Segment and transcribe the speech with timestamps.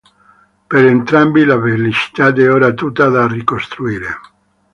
[0.67, 4.07] Per entrambi la felicità è ora tutta da ricostruire.